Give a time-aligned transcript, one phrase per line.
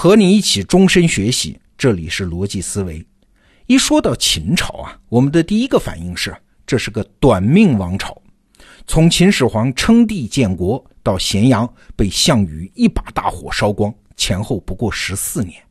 [0.00, 3.06] 和你一起终身学习，这里是逻辑思维。
[3.66, 6.34] 一说到秦朝啊，我们的第一个反应是，
[6.66, 8.16] 这是个短命王朝。
[8.86, 15.62] 从秦始皇称帝建国到咸阳被项羽一把大火烧光，前后不过十四年。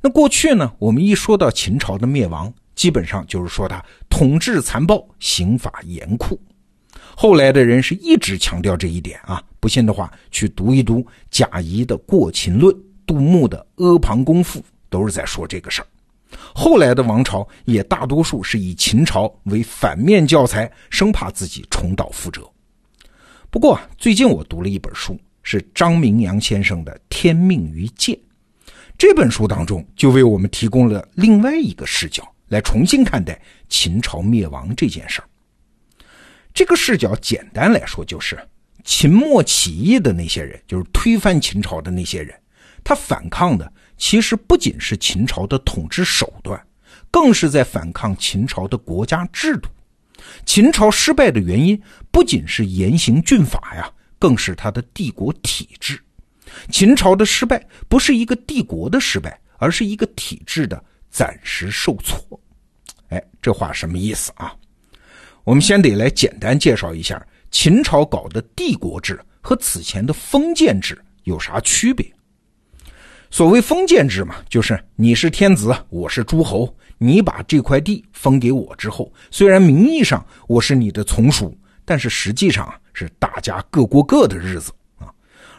[0.00, 6.40] 那过去呢，我们一说到秦朝的灭亡，基本上就是说他统治残暴，刑法严酷。
[7.14, 12.74] 后来的人是一直强调这一点啊，不信的话去读一读贾谊的《过秦论》。
[13.08, 15.86] 杜牧的《阿房宫赋》都是在说这个事儿。
[16.54, 22.46] 后来的王朝也大多数是以秦朝为反面教材，生怕自己重蹈覆辙。
[23.48, 28.14] 不过啊，最近我读了一本书，是张明阳先生的《天命于剑》。
[28.98, 33.40] 这本书当中就为我们提供了另外一个视角，来重新看待
[33.70, 35.24] 秦朝灭亡这件事儿。
[36.52, 38.38] 这个视角简单来说就是，
[38.84, 42.34] 秦末起义的那些人，就是推翻秦朝的那些人。
[42.88, 46.58] 他反抗的其实不仅是秦朝的统治手段，
[47.10, 49.68] 更是在反抗秦朝的国家制度。
[50.46, 51.78] 秦朝失败的原因
[52.10, 56.02] 不仅是严刑峻法呀，更是他的帝国体制。
[56.70, 62.40] 秦朝的失败不是一个帝国的失败，而是一个体制的暂时受挫。
[63.10, 64.56] 哎，这话什么意思啊？
[65.44, 72.10] 我们先得来简单介绍一下秦朝搞的帝国制和此前的封建制有啥区别。
[73.30, 85.12] 所谓封建制嘛，就是你是天子，我是诸侯，你把这块地封给我之后，虽然名义上我是你的从属，但是实际上是大家各过各的日子啊。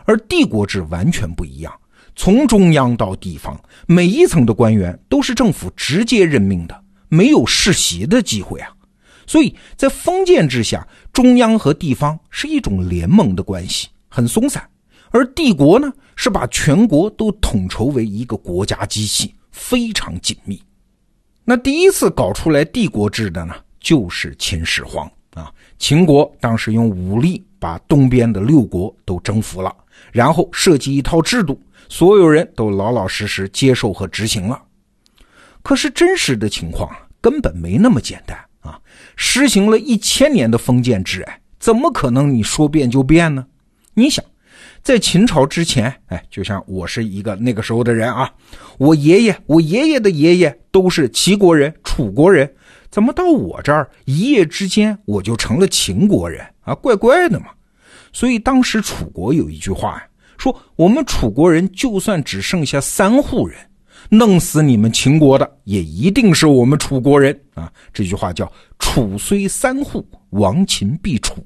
[0.05, 1.71] 而帝国制完全不一样，
[2.15, 8.73] 从中央到地方，每一层的官员都是政府直接任命的，没有世袭的机会啊。
[9.27, 14.67] 所以在封建制下，中央和地方是一种联盟的关系，很松散。
[15.11, 20.61] 而帝国呢，是把全国都统筹为一个国家机器，非常紧密。
[21.43, 25.51] 那第一次搞出来帝国制的呢，就是秦始皇啊。
[25.79, 29.75] 秦国当时用武力把东边的六国都征服了，
[30.11, 34.61] 然后设计一套制度，所有人都老老实实接受和执行了。
[35.63, 36.89] 可是真实的情况
[37.19, 38.79] 根本没那么简单啊！
[39.15, 43.47] 实行了一千年的封建制，哎，怎么可能你说变就变呢？
[43.95, 44.23] 你想。
[44.81, 48.31] 在秦朝之前，哎，就像我是一个那个时候的人啊，
[48.77, 52.51] 我爷爷、我爷爷的爷爷都是齐国人、楚国人，
[52.89, 56.73] 怎么到我这儿一夜之间我就成了秦国人啊？
[56.75, 57.47] 怪怪的嘛。
[58.11, 60.03] 所以当时楚国有一句话呀，
[60.37, 63.59] 说我们楚国人就算只剩下三户人，
[64.09, 67.71] 弄死你们秦国的也一定是我们楚国人啊。
[67.93, 71.45] 这句话叫“楚虽三户，亡秦必楚”。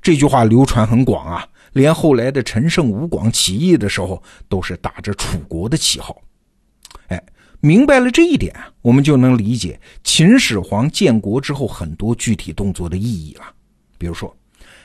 [0.00, 1.44] 这句话流传很广啊。
[1.76, 6.16] 连后来的陈胜吴广起义的时候，都是打着楚国的旗号。
[7.08, 7.22] 哎，
[7.60, 8.50] 明白了这一点，
[8.80, 13.42] 我们就能理解秦始皇建国之后很多具体动作的意义了。
[13.98, 14.34] 比如说，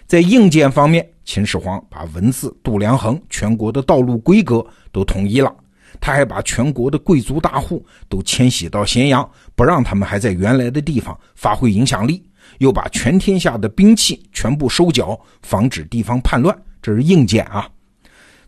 [0.05, 5.55] 在硬件方面，秦始皇把文字、度量衡、全国的道路规格都统一了。
[6.01, 12.21] 他还把全国的贵族大户都迁徙到咸阳，不让他们还在原来的地方发挥影响力。
[12.57, 16.53] 又把全天下的兵器全部收缴，防止地方叛乱。
[16.81, 17.69] 这是硬件啊，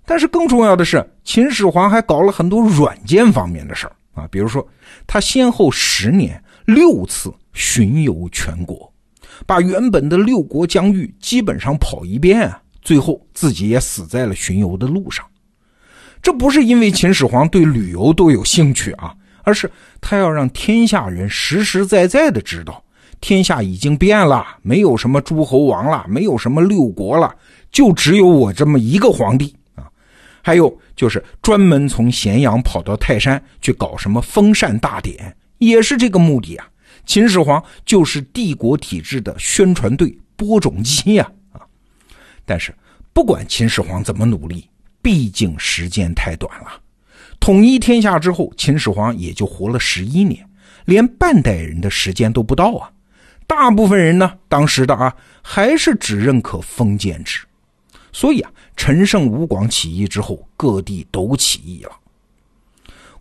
[0.05, 4.67] 但是更重要的是，秦始皇还搞了很多软件方面的事儿啊，比如说，
[5.05, 8.91] 他先后十年六次巡游全国，
[9.45, 15.25] 把原本的六国疆域基本上跑一遍啊，最后自己也死在了巡游的路上。
[16.21, 19.13] 这不是因为秦始皇对旅游都有兴趣啊，
[19.43, 19.69] 而是
[19.99, 22.83] 他要让天下人实实在在的知道，
[23.23, 27.33] 天下已经变了，没有什么诸侯王了，没有什么六国了。
[27.71, 29.87] 就只有我这么一个皇帝啊，
[30.41, 36.67] 还有就是专门从咸阳跑到泰山去搞什么封禅大典，也是这个目的啊。
[37.05, 41.61] 秦始皇就是帝国体制的宣传队、播种机呀啊！
[42.43, 42.75] 但是
[43.13, 44.69] 不管秦始皇怎么努力，
[45.01, 46.67] 毕竟时间太短了。
[47.39, 50.45] 统一天下之后，秦始皇也就活了十一年，
[50.83, 52.89] 连半代人的时间都不到啊。
[53.47, 57.45] 大部分人呢，当时的啊，还是只认可封建制。
[58.11, 61.91] 所以啊，陈胜吴广起义之后，各地都起义了。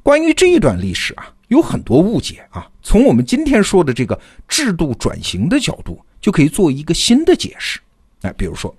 [0.02, 2.68] 关于这一段历史啊，有很多误解啊。
[2.82, 7.80] 从我们今天说的这个制度转型的角度，就可以做一个新的解释。
[8.22, 8.74] 哎，比如说，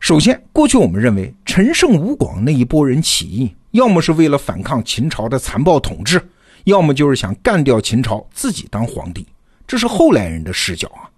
[0.00, 6.22] 首先，过去我们认为陈胜吴广那一波人起义，要么是为了反抗秦朝的残暴统治，
[6.64, 9.26] 要么就是想干掉秦朝，自己当皇帝。
[9.72, 11.08] 这是后来人的视角啊。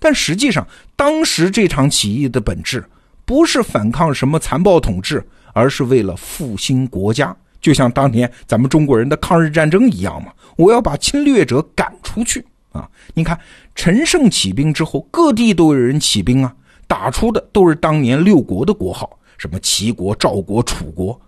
[0.00, 0.66] 但实际上，
[0.96, 2.84] 当时这场起义的本质。
[3.24, 7.34] 不是反抗什么残暴统治，而是为了复兴国家。
[7.60, 12.86] 就像当年咱们中国人的抗日战争一样嘛，我要把侵略者赶出去啊！
[13.14, 13.38] 你看
[13.76, 16.52] 陈胜起兵之后，各地都有人起兵啊，
[16.88, 19.08] 打出的都是当年六国的国号，
[19.38, 21.18] 什么齐国、赵国、楚国，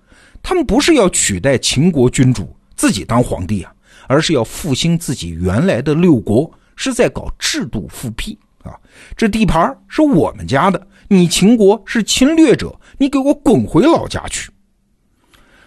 [0.43, 3.73] 他们不是要取代秦国君主自己当皇帝啊，
[4.09, 8.73] 而是要复兴自己原来的六国，是在搞制度复辟啊！
[9.17, 14.51] 这地盘是我们家的，你秦国是侵略者，你给我滚回老家去！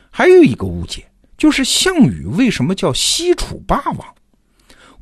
[0.09, 1.05] 还有一个误解，
[1.37, 4.07] 就是项羽为什么叫西楚霸王？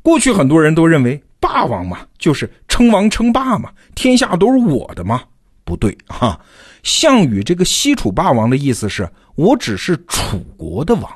[0.02, 5.22] 过去很多人都认为霸王嘛，就是称王称霸嘛，天下都是我的嘛。
[5.64, 6.40] 不对哈，
[6.84, 11.10] 项羽这个西楚霸王的意思是我只是楚国的王。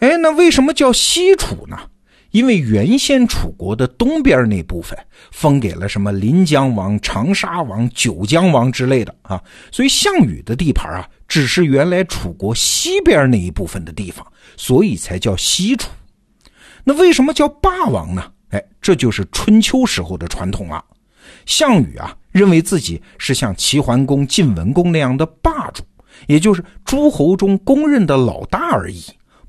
[0.00, 1.78] 哎，那为什么叫西楚呢？
[2.32, 4.98] 因为原先楚国的东边那部分
[5.30, 11.08] 封给了什么临江王、长沙王、九江王之类的啊，所以项羽的地盘啊。
[11.28, 15.88] 只是原来楚国西边那一部分的地方，所以才叫西楚。
[16.84, 18.30] 那为什么叫霸王呢？
[18.50, 20.84] 哎，这就是春秋时候的传统了。
[21.46, 25.82] 项羽啊，认为自己是像齐桓公、晋文公那样的霸主，
[26.26, 29.02] 也就是诸侯中公认的老大而已，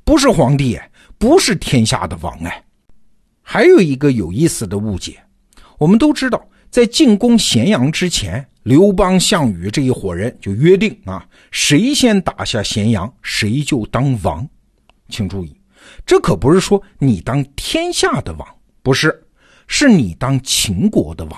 [0.05, 0.79] 不是皇帝，
[1.17, 2.33] 不是天下的王。
[2.45, 2.63] 哎，
[3.43, 5.21] 还有一个有意思的误解，
[5.77, 8.43] 我们都知道，在进攻咸阳之前。
[8.63, 14.47] 刘邦、项羽这一伙人就约定啊，谁先打下咸阳，谁就当王。
[15.09, 15.53] 请注意，
[16.05, 18.47] 这可不是说你当天下的王，
[18.81, 19.21] 不是，
[19.67, 21.37] 是你当秦国的王。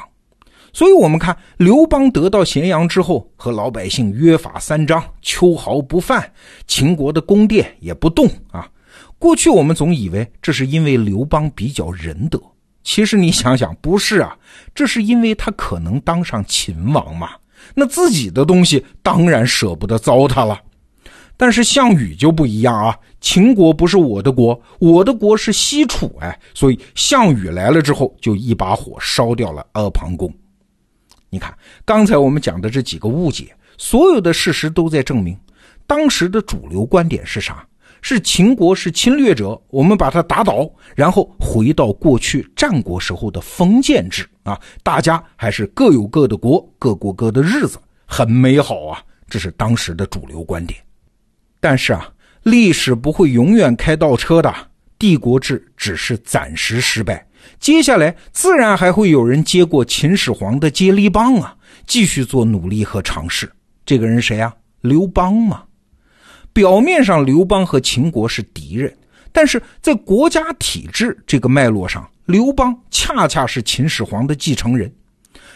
[0.72, 6.31] 所以，我们看刘邦得到咸阳之后，和老百姓约法三章，秋毫不犯，
[6.68, 8.69] 秦国的宫殿也不动啊。
[9.25, 12.39] 过去我们总以为这是因为刘邦比较仁德。
[12.83, 14.38] 其实你想想，不是啊，
[14.75, 17.31] 这是因为他可能当上秦王嘛，
[17.74, 20.62] 那自己的东西当然舍不得糟蹋了。
[21.36, 30.31] 但是项羽就不一样啊，秦国不是我的国，我的国是西楚，哎，所以项羽来了之后，就一把火烧掉了阿房宫。
[31.31, 31.51] 你看
[31.83, 35.36] 刚才我们讲的这几个误解，所有的事实都在证明，
[35.88, 37.68] 当时的主流观点是啥？
[38.07, 50.80] 是秦国是侵略者，我们把他打倒，然后回到过去战国时候的封建制啊，大家还是各有各的国，各过各的日子，很美好啊，这是当时的主流观点。
[51.60, 52.07] 但是啊，
[52.44, 54.54] 历史不会永远开倒车的，
[55.00, 57.28] 帝国制只是暂时失败，
[57.60, 63.51] 接下来自然还会有人接过秦始皇的接力棒啊，继续做努力和尝试。
[63.84, 64.56] 这个人谁啊？
[64.81, 65.63] 刘邦嘛。
[66.56, 68.96] 表面上，刘邦和秦国是敌人，
[69.34, 74.90] 但是在国家体制这个脉络上，刘邦恰恰是秦始皇的继承人，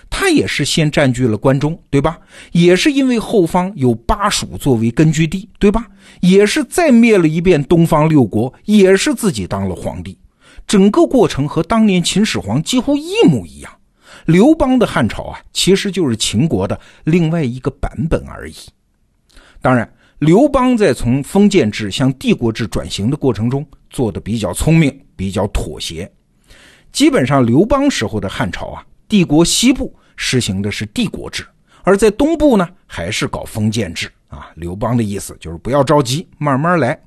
[0.10, 2.20] 他也是先占据了关中，对吧？
[2.52, 5.88] 也是因为后方有巴蜀作为根据地，对吧？
[6.20, 10.20] 也是再灭了一遍东方六国，也是自己当了皇帝，
[10.68, 13.72] 整个过程和当年秦始皇几乎一模一样。
[14.26, 18.56] 刘邦的汉朝啊，其实就是秦国的另外一个版本而已。
[19.62, 19.90] 当然。
[20.20, 26.12] 刘邦在从封建制向帝国制转型的过程中做的比较聪明，比较妥协。
[26.92, 31.46] 基本上，刘邦时候的汉朝啊，帝国西部实行的是帝国制，
[31.84, 34.52] 而在东部呢，还是搞封建制啊。
[34.56, 37.00] 刘邦的意思就是不要着急，慢慢来。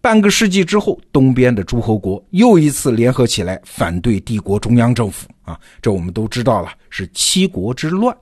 [0.00, 8.16] 半个世纪之后，东边的诸侯国又一次联合起来反对帝国中央政府啊，这我们都知道了，是七国之乱。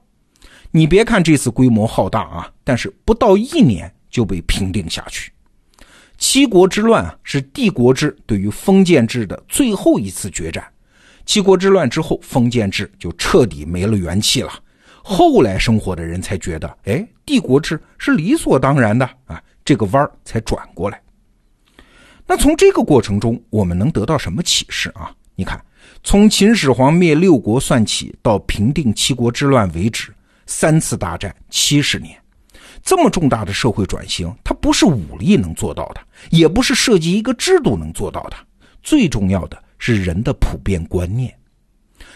[0.71, 5.33] 你别看这次规模浩大啊，但是不到一年就被平定下去。
[6.19, 10.67] 七国之乱啊，是帝国制对于封建制的最后一次决战。
[11.25, 14.53] 七国之乱之后，封建制就彻底没了元气了。
[15.03, 21.01] 后来生活的人才觉得，哎，帝国制是理所当然的啊，这个弯儿才转过来。
[22.27, 25.13] 那从这个过程中，我们能得到什么启示啊？
[25.35, 25.63] 你看，
[26.03, 30.13] 从秦始皇灭六国算起，到平定七国之乱为止。
[30.47, 32.17] 三次大战七十年，
[32.83, 36.01] 这么重大的社会转型，它不是武力能做到的，
[36.31, 38.37] 也不是设计一个制度能做到的。
[38.83, 41.33] 最重要的是人的普遍观念。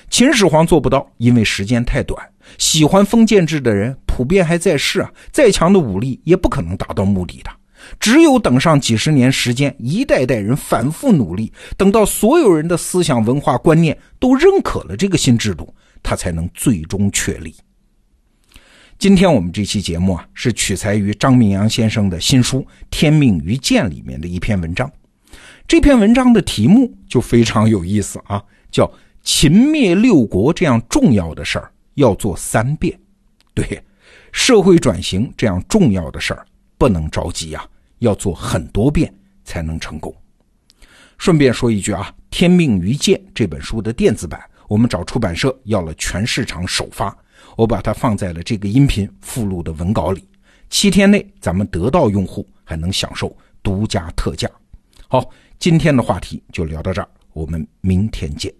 [0.08, 2.18] 秦始皇做不到，因为时间太短。
[2.58, 7.50] 喜欢封建制的人普遍还在世啊，再强的武力也不可能达到目的的。
[7.98, 15.72] 只有等上几十年时间，一代代人反复努力，等到所有人的思想文化观念都认可了这个新制度，
[16.02, 17.54] 他才能最终确立。
[19.00, 24.92] 今天我们这期节目啊，是取材于张明阳先生的新书《天命于剑》里面的一篇文章。
[25.66, 28.92] 这篇文章的题目就非常有意思啊， 叫
[29.24, 33.00] “秦灭六国这样重要的事儿要做三遍”。
[33.54, 33.82] 对，
[34.32, 37.66] 社会转型这样重要的事儿不能着急啊，
[38.00, 39.10] 要做很多遍
[39.46, 40.14] 才能成功。
[41.16, 44.38] 顺便说一句啊，《天命于剑》这本书的电子版，
[44.68, 47.16] 我们找出版社要了全市场首发，
[47.56, 50.26] 我把它放在了这个音频附录的文稿里。
[50.68, 54.48] 七天内咱们得到用户还能享受独家特价。
[55.08, 55.28] 好，
[55.58, 58.54] 今天的话题就聊到这儿，我们明天见。